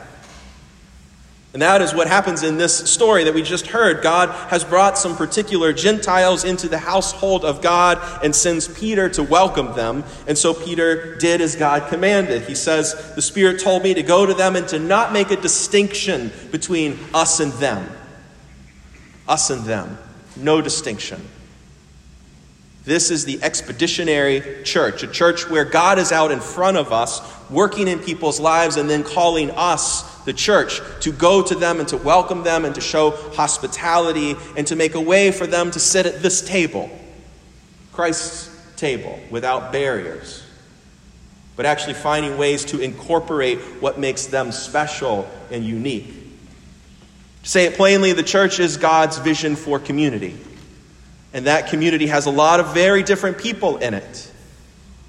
And 1.52 1.64
that 1.64 1.82
is 1.82 1.96
what 1.96 2.08
happens 2.08 2.44
in 2.44 2.58
this 2.58 2.92
story 2.92 3.24
that 3.24 3.34
we 3.34 3.42
just 3.42 3.68
heard. 3.68 4.04
God 4.04 4.30
has 4.52 4.64
brought 4.64 5.00
some 5.00 5.16
particular 5.16 5.74
Gentiles 5.74 6.44
into 6.44 6.68
the 6.68 6.78
household 6.78 7.44
of 7.44 7.64
God 7.64 8.00
and 8.24 8.36
sends 8.36 8.68
Peter 8.68 9.10
to 9.10 9.24
welcome 9.24 9.74
them. 9.76 10.04
And 10.28 10.38
so 10.38 10.54
Peter 10.54 11.16
did 11.16 11.42
as 11.42 11.56
God 11.56 11.90
commanded. 11.90 12.44
He 12.44 12.54
says, 12.54 13.16
The 13.16 13.24
Spirit 13.24 13.62
told 13.62 13.82
me 13.82 13.96
to 13.96 14.04
go 14.04 14.28
to 14.28 14.36
them 14.36 14.56
and 14.56 14.68
to 14.68 14.78
not 14.78 15.12
make 15.12 15.32
a 15.32 15.38
distinction 15.38 16.32
between 16.52 17.00
us 17.16 17.40
and 17.40 17.52
them. 17.54 17.90
Us 19.28 19.50
and 19.50 19.64
them. 19.64 19.98
No 20.38 20.62
distinction. 20.62 21.20
This 22.90 23.12
is 23.12 23.24
the 23.24 23.38
expeditionary 23.44 24.64
church, 24.64 25.04
a 25.04 25.08
church 25.08 25.48
where 25.48 25.64
God 25.64 26.00
is 26.00 26.12
out 26.12 26.32
in 26.32 26.40
front 26.40 26.76
of 26.76 26.92
us, 26.92 27.22
working 27.48 27.88
in 27.88 28.00
people's 28.00 28.40
lives, 28.40 28.78
and 28.78 28.90
then 28.90 29.04
calling 29.04 29.52
us, 29.52 30.02
the 30.24 30.34
church, 30.34 30.82
to 31.02 31.12
go 31.12 31.44
to 31.44 31.54
them 31.54 31.80
and 31.80 31.88
to 31.90 31.98
welcome 31.98 32.42
them 32.42 32.66
and 32.66 32.74
to 32.74 32.82
show 32.82 33.12
hospitality 33.12 34.36
and 34.58 34.66
to 34.66 34.76
make 34.76 34.96
a 34.96 35.00
way 35.00 35.30
for 35.30 35.46
them 35.46 35.70
to 35.70 35.80
sit 35.80 36.08
at 36.08 36.24
this 36.24 36.42
table, 36.42 36.90
Christ's 37.92 38.50
table, 38.76 39.20
without 39.30 39.72
barriers, 39.72 40.42
but 41.56 41.68
actually 41.68 41.94
finding 41.94 42.40
ways 42.40 42.66
to 42.66 42.80
incorporate 42.80 43.60
what 43.82 44.00
makes 44.00 44.26
them 44.26 44.52
special 44.52 45.30
and 45.52 45.64
unique. 45.64 46.12
To 47.44 47.50
say 47.50 47.66
it 47.66 47.76
plainly, 47.76 48.14
the 48.14 48.24
church 48.24 48.60
is 48.60 48.78
God's 48.78 49.20
vision 49.20 49.56
for 49.56 49.78
community. 49.78 50.36
And 51.34 51.46
that 51.46 51.70
community 51.70 52.08
has 52.08 52.26
a 52.26 52.32
lot 52.32 52.60
of 52.60 52.74
very 52.74 53.04
different 53.04 53.38
people 53.38 53.78
in 53.78 53.94
it. 53.94 54.32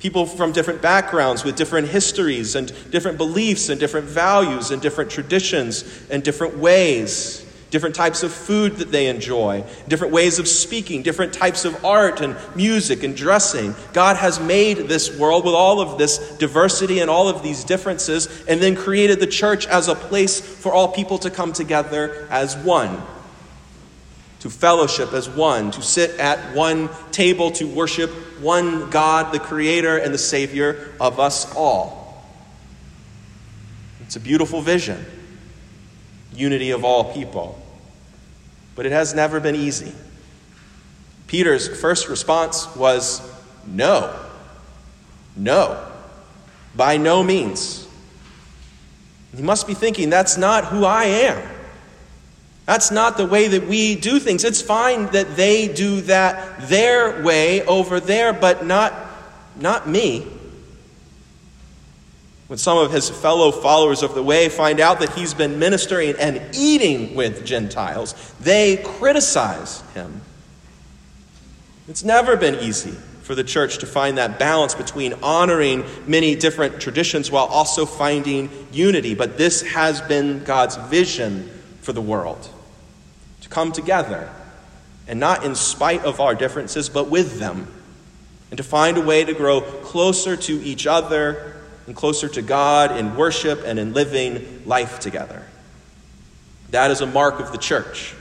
People 0.00 0.26
from 0.26 0.52
different 0.52 0.80
backgrounds 0.80 1.44
with 1.44 1.56
different 1.56 1.88
histories 1.88 2.54
and 2.54 2.72
different 2.90 3.18
beliefs 3.18 3.68
and 3.68 3.78
different 3.78 4.06
values 4.06 4.70
and 4.70 4.80
different 4.80 5.10
traditions 5.10 5.84
and 6.10 6.22
different 6.22 6.56
ways, 6.56 7.44
different 7.70 7.94
types 7.94 8.22
of 8.22 8.32
food 8.32 8.76
that 8.76 8.90
they 8.90 9.08
enjoy, 9.08 9.62
different 9.88 10.12
ways 10.12 10.38
of 10.38 10.48
speaking, 10.48 11.02
different 11.02 11.34
types 11.34 11.66
of 11.66 11.84
art 11.84 12.22
and 12.22 12.34
music 12.54 13.02
and 13.02 13.14
dressing. 13.14 13.74
God 13.92 14.16
has 14.16 14.40
made 14.40 14.88
this 14.88 15.18
world 15.18 15.44
with 15.44 15.54
all 15.54 15.80
of 15.80 15.98
this 15.98 16.36
diversity 16.38 17.00
and 17.00 17.10
all 17.10 17.28
of 17.28 17.42
these 17.42 17.64
differences 17.64 18.44
and 18.48 18.60
then 18.60 18.76
created 18.76 19.20
the 19.20 19.26
church 19.26 19.66
as 19.66 19.88
a 19.88 19.94
place 19.94 20.40
for 20.40 20.72
all 20.72 20.88
people 20.88 21.18
to 21.18 21.30
come 21.30 21.52
together 21.52 22.26
as 22.30 22.56
one 22.56 23.02
to 24.40 24.50
fellowship 24.50 25.12
as 25.12 25.28
one, 25.28 25.70
to 25.70 25.82
sit 25.82 26.18
at 26.18 26.54
one 26.54 26.88
table, 27.12 27.50
to 27.52 27.66
worship 27.66 28.10
one 28.40 28.90
God, 28.90 29.32
the 29.32 29.38
Creator 29.38 29.98
and 29.98 30.12
the 30.12 30.18
Savior 30.18 30.92
of 30.98 31.20
us 31.20 31.54
all. 31.54 32.24
It's 34.00 34.16
a 34.16 34.20
beautiful 34.20 34.60
vision 34.60 35.04
unity 36.34 36.70
of 36.70 36.84
all 36.84 37.12
people. 37.12 37.60
But 38.74 38.86
it 38.86 38.92
has 38.92 39.14
never 39.14 39.40
been 39.40 39.56
easy. 39.56 39.92
Peter's 41.26 41.80
first 41.80 42.08
response 42.08 42.74
was 42.74 43.20
no. 43.66 44.18
No. 45.36 45.86
By 46.74 46.96
no 46.96 47.22
means. 47.22 47.86
He 49.36 49.42
must 49.42 49.66
be 49.66 49.74
thinking, 49.74 50.10
that's 50.10 50.36
not 50.36 50.66
who 50.66 50.84
I 50.84 51.04
am. 51.04 51.59
That's 52.70 52.92
not 52.92 53.16
the 53.16 53.26
way 53.26 53.48
that 53.48 53.66
we 53.66 53.96
do 53.96 54.20
things. 54.20 54.44
It's 54.44 54.62
fine 54.62 55.06
that 55.06 55.34
they 55.34 55.66
do 55.66 56.02
that 56.02 56.68
their 56.68 57.20
way 57.20 57.66
over 57.66 57.98
there, 57.98 58.32
but 58.32 58.64
not, 58.64 58.94
not 59.56 59.88
me. 59.88 60.24
When 62.46 62.60
some 62.60 62.78
of 62.78 62.92
his 62.92 63.10
fellow 63.10 63.50
followers 63.50 64.04
of 64.04 64.14
the 64.14 64.22
way 64.22 64.48
find 64.48 64.78
out 64.78 65.00
that 65.00 65.14
he's 65.14 65.34
been 65.34 65.58
ministering 65.58 66.14
and 66.20 66.40
eating 66.54 67.16
with 67.16 67.44
Gentiles, 67.44 68.14
they 68.38 68.76
criticize 68.76 69.80
him. 69.94 70.20
It's 71.88 72.04
never 72.04 72.36
been 72.36 72.54
easy 72.60 72.92
for 73.22 73.34
the 73.34 73.42
church 73.42 73.78
to 73.78 73.86
find 73.86 74.16
that 74.16 74.38
balance 74.38 74.76
between 74.76 75.14
honoring 75.24 75.84
many 76.06 76.36
different 76.36 76.80
traditions 76.80 77.32
while 77.32 77.46
also 77.46 77.84
finding 77.84 78.48
unity. 78.70 79.16
But 79.16 79.38
this 79.38 79.62
has 79.62 80.00
been 80.02 80.44
God's 80.44 80.76
vision 80.76 81.50
for 81.80 81.92
the 81.92 82.00
world 82.00 82.48
come 83.50 83.72
together, 83.72 84.30
and 85.06 85.20
not 85.20 85.44
in 85.44 85.54
spite 85.54 86.04
of 86.04 86.20
our 86.20 86.34
differences, 86.34 86.88
but 86.88 87.10
with 87.10 87.38
them, 87.38 87.66
and 88.50 88.56
to 88.56 88.64
find 88.64 88.96
a 88.96 89.02
way 89.02 89.24
to 89.24 89.34
grow 89.34 89.60
closer 89.60 90.36
to 90.36 90.52
each 90.62 90.86
other 90.86 91.56
and 91.86 91.94
closer 91.94 92.28
to 92.28 92.42
God 92.42 92.96
in 92.96 93.16
worship 93.16 93.62
and 93.64 93.78
in 93.78 93.92
living 93.92 94.62
life 94.64 95.00
together. 95.00 95.44
That 96.70 96.90
is 96.90 97.00
a 97.00 97.06
mark 97.06 97.40
of 97.40 97.52
the 97.52 97.58
church. 97.58 98.14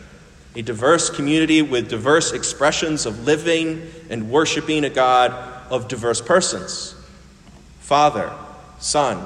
A 0.56 0.64
diverse 0.64 1.10
community 1.10 1.62
with 1.62 1.90
diverse 1.90 2.34
expressions 2.34 3.06
of 3.06 3.26
living 3.26 3.92
and 4.10 4.32
worshiping 4.32 4.84
a 4.84 4.90
God 4.90 5.32
of 5.70 5.88
diverse 5.88 6.22
persons 6.22 6.96
Father, 7.80 8.32
Son, 8.80 9.26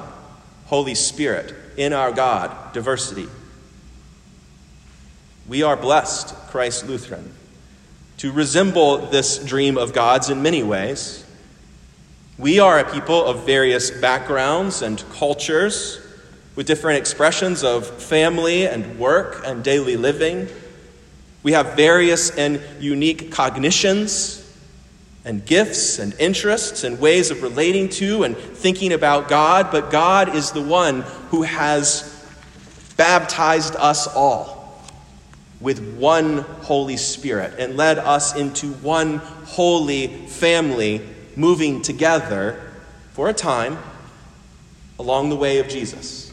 Holy 0.66 0.94
Spirit, 0.94 1.54
in 1.76 1.92
our 1.92 2.12
God, 2.12 2.72
diversity. 2.72 3.28
We 5.46 5.62
are 5.62 5.76
blessed, 5.76 6.34
Christ 6.48 6.88
Lutheran, 6.88 7.30
to 8.16 8.32
resemble 8.32 8.96
this 8.96 9.36
dream 9.36 9.76
of 9.76 9.92
God's 9.92 10.30
in 10.30 10.42
many 10.42 10.62
ways. 10.62 11.22
We 12.38 12.60
are 12.60 12.78
a 12.78 12.90
people 12.90 13.22
of 13.26 13.44
various 13.44 13.90
backgrounds 13.90 14.80
and 14.80 15.04
cultures 15.10 16.00
with 16.56 16.66
different 16.66 16.98
expressions 16.98 17.62
of 17.62 17.86
family 17.86 18.66
and 18.66 18.98
work 18.98 19.42
and 19.44 19.62
daily 19.62 19.98
living. 19.98 20.48
We 21.42 21.52
have 21.52 21.76
various 21.76 22.30
and 22.30 22.58
unique 22.80 23.30
cognitions 23.30 24.40
and 25.26 25.44
gifts 25.44 25.98
and 25.98 26.14
interests 26.18 26.84
and 26.84 26.98
ways 26.98 27.30
of 27.30 27.42
relating 27.42 27.90
to 27.90 28.24
and 28.24 28.34
thinking 28.34 28.94
about 28.94 29.28
God, 29.28 29.70
but 29.70 29.90
God 29.90 30.34
is 30.34 30.52
the 30.52 30.62
one 30.62 31.02
who 31.28 31.42
has 31.42 32.10
baptized 32.96 33.76
us 33.76 34.06
all 34.06 34.53
with 35.64 35.96
one 35.96 36.40
Holy 36.60 36.98
Spirit 36.98 37.54
and 37.58 37.74
led 37.74 37.98
us 37.98 38.36
into 38.36 38.74
one 38.74 39.16
holy 39.46 40.08
family, 40.26 41.00
moving 41.36 41.80
together 41.80 42.60
for 43.14 43.30
a 43.30 43.32
time 43.32 43.78
along 44.98 45.30
the 45.30 45.36
way 45.36 45.60
of 45.60 45.68
Jesus. 45.68 46.30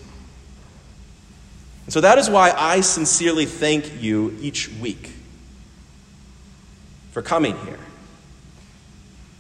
And 1.85 1.93
so 1.93 2.01
that 2.01 2.17
is 2.17 2.29
why 2.29 2.51
I 2.51 2.81
sincerely 2.81 3.45
thank 3.45 4.01
you 4.01 4.37
each 4.41 4.69
week 4.69 5.11
for 7.11 7.21
coming 7.21 7.57
here. 7.59 7.79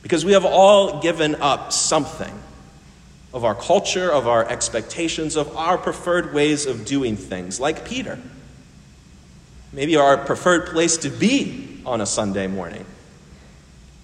Because 0.03 0.23
we 0.23 0.31
have 0.31 0.45
all 0.45 1.01
given 1.01 1.35
up 1.35 1.73
something 1.73 2.33
of 3.33 3.43
our 3.43 3.55
culture, 3.55 4.09
of 4.09 4.25
our 4.25 4.47
expectations, 4.47 5.35
of 5.35 5.53
our 5.57 5.77
preferred 5.77 6.33
ways 6.33 6.65
of 6.65 6.85
doing 6.85 7.17
things, 7.17 7.59
like 7.59 7.83
Peter. 7.83 8.17
Maybe 9.73 9.95
our 9.95 10.17
preferred 10.17 10.67
place 10.67 10.97
to 10.97 11.09
be 11.09 11.81
on 11.85 12.01
a 12.01 12.05
Sunday 12.05 12.47
morning, 12.47 12.85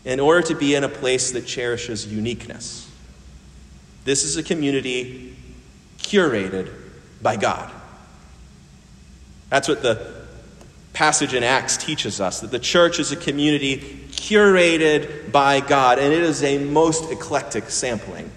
in 0.05 0.19
order 0.19 0.41
to 0.47 0.55
be 0.55 0.75
in 0.75 0.83
a 0.83 0.89
place 0.89 1.31
that 1.31 1.45
cherishes 1.45 2.07
uniqueness. 2.07 2.89
This 4.05 4.23
is 4.23 4.37
a 4.37 4.43
community 4.43 5.35
curated 5.97 6.73
by 7.21 7.35
God. 7.35 7.69
That's 9.49 9.67
what 9.67 9.81
the 9.81 10.15
passage 10.93 11.33
in 11.33 11.43
Acts 11.43 11.77
teaches 11.77 12.19
us 12.19 12.39
that 12.41 12.51
the 12.51 12.59
church 12.59 12.99
is 12.99 13.11
a 13.11 13.15
community 13.15 13.77
curated 14.11 15.31
by 15.31 15.59
God, 15.59 15.99
and 15.99 16.13
it 16.13 16.23
is 16.23 16.41
a 16.43 16.57
most 16.57 17.11
eclectic 17.11 17.69
sampling. 17.69 18.31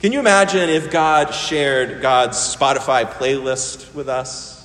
Can 0.00 0.12
you 0.12 0.20
imagine 0.20 0.70
if 0.70 0.90
God 0.90 1.34
shared 1.34 2.00
God's 2.00 2.38
Spotify 2.38 3.04
playlist 3.04 3.92
with 3.94 4.08
us? 4.08 4.57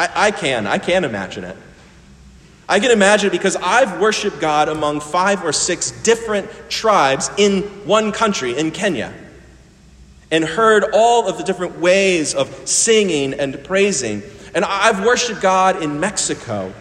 I, 0.00 0.28
I 0.28 0.30
can. 0.30 0.66
I 0.66 0.78
can 0.78 1.04
imagine 1.04 1.44
it. 1.44 1.56
I 2.66 2.80
can 2.80 2.90
imagine 2.90 3.28
it 3.28 3.32
because 3.32 3.56
I've 3.56 4.00
worshiped 4.00 4.40
God 4.40 4.70
among 4.70 5.00
five 5.00 5.44
or 5.44 5.52
six 5.52 5.90
different 5.90 6.48
tribes 6.70 7.30
in 7.36 7.64
one 7.86 8.10
country, 8.10 8.56
in 8.56 8.70
Kenya, 8.70 9.12
and 10.30 10.42
heard 10.42 10.84
all 10.94 11.28
of 11.28 11.36
the 11.36 11.44
different 11.44 11.80
ways 11.80 12.34
of 12.34 12.66
singing 12.66 13.34
and 13.34 13.62
praising. 13.62 14.22
And 14.54 14.64
I've 14.64 15.04
worshiped 15.04 15.42
God 15.42 15.82
in 15.82 16.00
Mexico, 16.00 16.72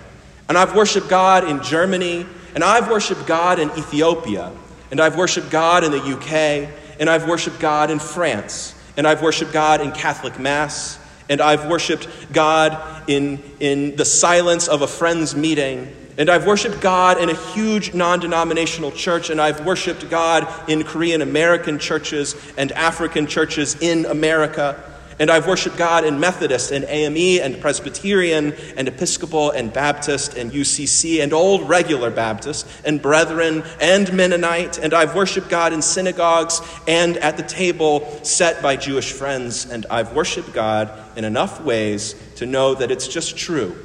and 0.47 0.57
I've 0.57 0.73
worshiped 0.73 1.09
God 1.09 1.45
in 1.45 1.61
Germany, 1.61 2.25
and 2.55 2.63
I've 2.63 2.89
worshiped 2.89 3.27
God 3.27 3.59
in 3.59 3.69
Ethiopia. 3.71 4.53
And 4.91 5.01
I've 5.01 5.17
worshiped 5.17 5.49
God 5.49 5.83
in 5.83 5.91
the 5.91 6.01
UK, 6.01 6.69
and 7.01 7.09
I've 7.09 7.27
worshiped 7.27 7.59
God 7.59 7.91
in 7.91 7.99
France, 7.99 8.73
and 8.95 9.05
I've 9.05 9.21
worshiped 9.21 9.51
God 9.51 9.81
in 9.81 9.91
Catholic 9.91 10.39
Mass, 10.39 10.99
and 11.29 11.39
I've 11.39 11.67
worshiped 11.67 12.07
God 12.33 13.07
in, 13.07 13.41
in 13.59 13.95
the 13.95 14.05
silence 14.05 14.67
of 14.67 14.81
a 14.81 14.87
friend's 14.87 15.35
meeting, 15.35 15.95
and 16.17 16.29
I've 16.29 16.45
worshiped 16.45 16.81
God 16.81 17.21
in 17.21 17.29
a 17.29 17.35
huge 17.35 17.93
non 17.93 18.19
denominational 18.19 18.91
church, 18.91 19.29
and 19.29 19.39
I've 19.39 19.65
worshiped 19.65 20.09
God 20.09 20.47
in 20.69 20.83
Korean 20.83 21.21
American 21.21 21.79
churches 21.79 22.35
and 22.57 22.71
African 22.73 23.27
churches 23.27 23.79
in 23.79 24.05
America. 24.05 24.83
And 25.19 25.29
I've 25.29 25.47
worshiped 25.47 25.75
God 25.75 26.05
in 26.05 26.17
Methodist 26.21 26.71
and 26.71 26.85
AME 26.85 27.41
and 27.43 27.59
Presbyterian 27.59 28.53
and 28.77 28.87
Episcopal 28.87 29.51
and 29.51 29.71
Baptist 29.71 30.37
and 30.37 30.49
UCC 30.49 31.21
and 31.21 31.33
Old 31.33 31.67
Regular 31.67 32.09
Baptist 32.09 32.65
and 32.85 33.01
Brethren 33.01 33.63
and 33.81 34.11
Mennonite. 34.13 34.77
And 34.77 34.93
I've 34.93 35.15
worshiped 35.15 35.49
God 35.49 35.73
in 35.73 35.81
synagogues 35.81 36.61
and 36.87 37.17
at 37.17 37.35
the 37.35 37.43
table 37.43 38.09
set 38.23 38.61
by 38.63 38.77
Jewish 38.77 39.11
friends. 39.11 39.65
And 39.65 39.85
I've 39.89 40.15
worshiped 40.15 40.53
God 40.53 40.89
in 41.17 41.25
enough 41.25 41.61
ways 41.61 42.15
to 42.37 42.45
know 42.45 42.75
that 42.75 42.89
it's 42.89 43.07
just 43.07 43.35
true 43.35 43.75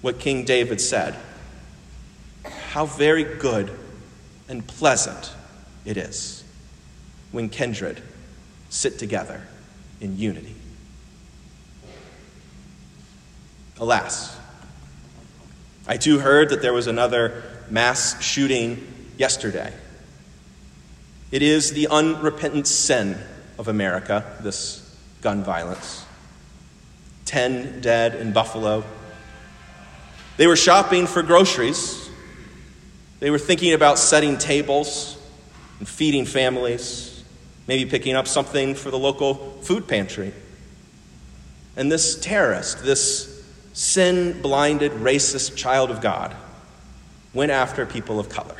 what 0.00 0.18
King 0.18 0.44
David 0.44 0.80
said. 0.80 1.14
How 2.70 2.86
very 2.86 3.24
good 3.24 3.70
and 4.48 4.66
pleasant 4.66 5.30
it 5.84 5.98
is 5.98 6.42
when 7.32 7.50
kindred 7.50 8.00
sit 8.70 8.98
together 8.98 9.42
in 10.00 10.18
unity. 10.18 10.54
Alas, 13.80 14.36
I 15.86 15.96
too 15.96 16.18
heard 16.18 16.50
that 16.50 16.62
there 16.62 16.72
was 16.72 16.86
another 16.86 17.42
mass 17.70 18.22
shooting 18.22 18.86
yesterday. 19.16 19.72
It 21.30 21.42
is 21.42 21.72
the 21.72 21.88
unrepentant 21.88 22.66
sin 22.66 23.18
of 23.58 23.68
America, 23.68 24.24
this 24.40 24.84
gun 25.20 25.44
violence. 25.44 26.04
Ten 27.24 27.80
dead 27.80 28.14
in 28.14 28.32
Buffalo. 28.32 28.84
They 30.36 30.46
were 30.46 30.56
shopping 30.56 31.06
for 31.06 31.22
groceries. 31.22 32.08
They 33.20 33.30
were 33.30 33.38
thinking 33.38 33.74
about 33.74 33.98
setting 33.98 34.38
tables 34.38 35.18
and 35.78 35.88
feeding 35.88 36.24
families 36.24 37.17
maybe 37.68 37.88
picking 37.88 38.16
up 38.16 38.26
something 38.26 38.74
for 38.74 38.90
the 38.90 38.98
local 38.98 39.34
food 39.60 39.86
pantry. 39.86 40.32
And 41.76 41.92
this 41.92 42.18
terrorist, 42.18 42.82
this 42.82 43.44
sin 43.74 44.40
blinded, 44.40 44.90
racist 44.92 45.54
child 45.54 45.90
of 45.90 46.00
God, 46.00 46.34
went 47.34 47.52
after 47.52 47.86
people 47.86 48.18
of 48.18 48.30
color. 48.30 48.56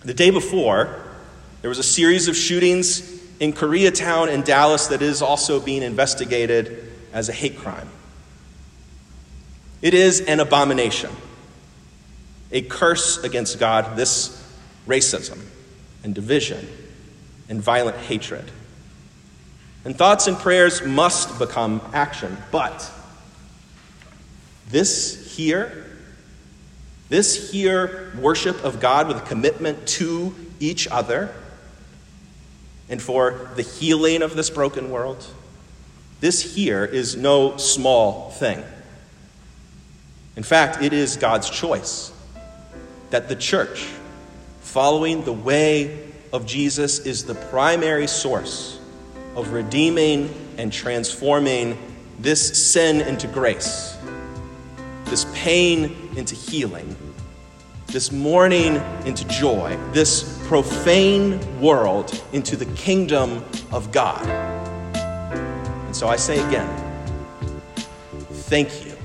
The 0.00 0.12
day 0.12 0.30
before, 0.30 1.02
there 1.62 1.70
was 1.70 1.78
a 1.78 1.84
series 1.84 2.28
of 2.28 2.36
shootings 2.36 3.22
in 3.40 3.52
Koreatown 3.52 4.28
and 4.28 4.44
Dallas 4.44 4.88
that 4.88 5.00
is 5.00 5.22
also 5.22 5.60
being 5.60 5.82
investigated 5.82 6.92
as 7.12 7.28
a 7.28 7.32
hate 7.32 7.56
crime. 7.56 7.88
It 9.80 9.94
is 9.94 10.20
an 10.22 10.40
abomination, 10.40 11.10
a 12.50 12.62
curse 12.62 13.22
against 13.22 13.60
God, 13.60 13.96
this 13.96 14.42
racism 14.86 15.40
and 16.04 16.14
division 16.14 16.68
and 17.48 17.60
violent 17.60 17.96
hatred. 17.96 18.50
And 19.84 19.96
thoughts 19.96 20.26
and 20.26 20.38
prayers 20.38 20.82
must 20.82 21.38
become 21.38 21.80
action. 21.92 22.36
But 22.52 22.90
this 24.68 25.34
here, 25.36 25.86
this 27.08 27.50
here 27.50 28.12
worship 28.18 28.64
of 28.64 28.80
God 28.80 29.08
with 29.08 29.16
a 29.16 29.26
commitment 29.26 29.86
to 29.88 30.34
each 30.60 30.86
other 30.88 31.34
and 32.88 33.00
for 33.00 33.50
the 33.56 33.62
healing 33.62 34.22
of 34.22 34.36
this 34.36 34.50
broken 34.50 34.90
world, 34.90 35.26
this 36.20 36.54
here 36.54 36.84
is 36.84 37.16
no 37.16 37.56
small 37.56 38.30
thing. 38.30 38.62
In 40.36 40.42
fact, 40.42 40.82
it 40.82 40.92
is 40.92 41.16
God's 41.16 41.48
choice 41.48 42.12
that 43.10 43.28
the 43.28 43.36
church 43.36 43.88
Following 44.74 45.22
the 45.22 45.32
way 45.32 45.96
of 46.32 46.46
Jesus 46.46 46.98
is 46.98 47.24
the 47.24 47.36
primary 47.36 48.08
source 48.08 48.80
of 49.36 49.52
redeeming 49.52 50.34
and 50.58 50.72
transforming 50.72 51.78
this 52.18 52.72
sin 52.72 53.00
into 53.00 53.28
grace, 53.28 53.96
this 55.04 55.26
pain 55.32 56.10
into 56.16 56.34
healing, 56.34 56.96
this 57.86 58.10
mourning 58.10 58.82
into 59.06 59.24
joy, 59.28 59.78
this 59.92 60.44
profane 60.48 61.60
world 61.60 62.20
into 62.32 62.56
the 62.56 62.66
kingdom 62.74 63.44
of 63.70 63.92
God. 63.92 64.26
And 64.26 65.94
so 65.94 66.08
I 66.08 66.16
say 66.16 66.44
again, 66.48 66.68
thank 68.48 68.84
you. 68.84 68.96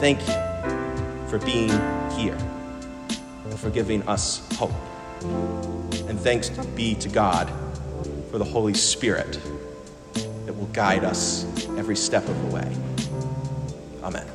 Thank 0.00 0.18
you 0.26 1.28
for 1.28 1.38
being 1.38 1.70
here 2.18 2.51
for 3.62 3.70
giving 3.70 4.02
us 4.08 4.44
hope. 4.56 4.72
And 6.08 6.18
thanks 6.18 6.48
be 6.74 6.96
to 6.96 7.08
God 7.08 7.48
for 8.32 8.38
the 8.38 8.44
Holy 8.44 8.74
Spirit 8.74 9.38
that 10.46 10.52
will 10.52 10.66
guide 10.72 11.04
us 11.04 11.44
every 11.78 11.94
step 11.94 12.28
of 12.28 12.42
the 12.42 12.56
way. 12.56 12.76
Amen. 14.02 14.26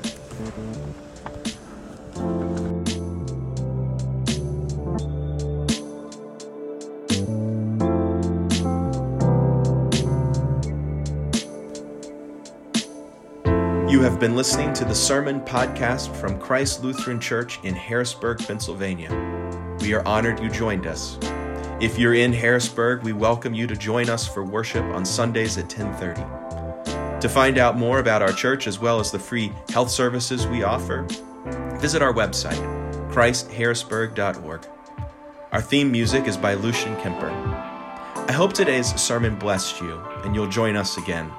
Have 14.08 14.22
been 14.22 14.38
listening 14.38 14.72
to 14.72 14.86
the 14.86 14.96
Sermon 14.96 15.42
Podcast 15.42 16.16
from 16.16 16.40
Christ 16.40 16.82
Lutheran 16.82 17.20
Church 17.20 17.60
in 17.64 17.76
Harrisburg, 17.76 18.40
Pennsylvania. 18.40 19.10
We 19.82 19.94
are 19.96 20.08
honored 20.08 20.40
you 20.40 20.50
joined 20.50 20.88
us. 20.88 21.18
If 21.82 22.00
you're 22.00 22.14
in 22.14 22.32
Harrisburg, 22.32 23.04
we 23.04 23.12
welcome 23.12 23.54
you 23.54 23.68
to 23.68 23.76
join 23.76 24.10
us 24.10 24.26
for 24.26 24.46
worship 24.46 24.86
on 24.96 25.04
Sundays 25.04 25.58
at 25.58 25.70
10:30. 25.70 26.26
To 27.20 27.28
find 27.28 27.58
out 27.58 27.78
more 27.78 28.00
about 28.00 28.22
our 28.22 28.32
church 28.32 28.66
as 28.66 28.80
well 28.80 29.02
as 29.02 29.12
the 29.12 29.20
free 29.20 29.52
health 29.72 29.92
services 29.92 30.48
we 30.48 30.64
offer, 30.64 31.06
visit 31.82 32.02
our 32.02 32.14
website, 32.14 32.64
christharrisburg.org. 33.12 34.66
Our 35.52 35.62
theme 35.62 35.92
music 35.92 36.30
is 36.30 36.38
by 36.38 36.54
Lucian 36.54 36.96
Kemper. 37.02 37.30
I 38.30 38.32
hope 38.32 38.54
today's 38.54 38.96
sermon 38.96 39.36
blessed 39.36 39.82
you 39.82 40.02
and 40.24 40.34
you'll 40.34 40.48
join 40.48 40.78
us 40.78 40.96
again. 40.98 41.30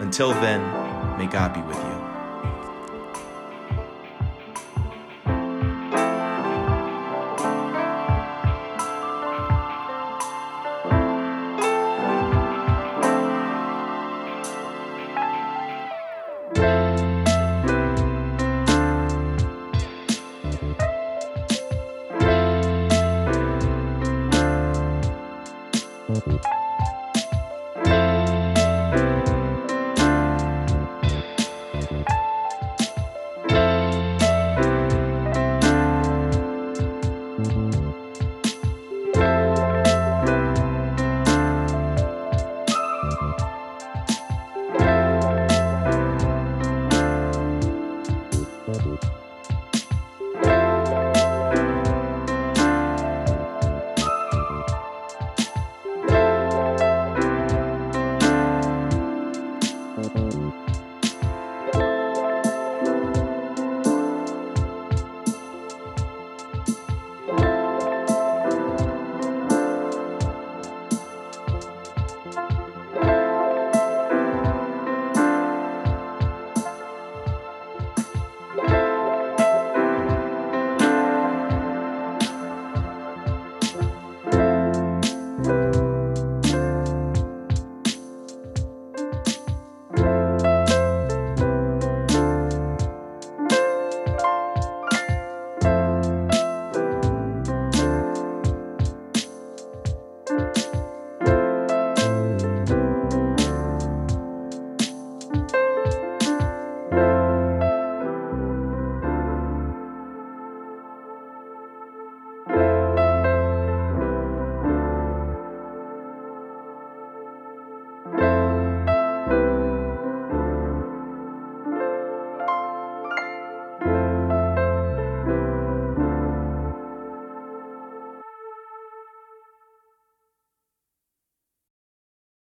Until 0.00 0.32
then, 0.40 0.62
may 1.18 1.26
God 1.26 1.52
be 1.52 1.60
with 1.60 1.76
you. 1.76 1.89